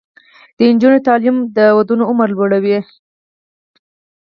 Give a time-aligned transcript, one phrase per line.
[0.57, 2.79] د نجونو تعلیم د ودونو عمر لوړوي.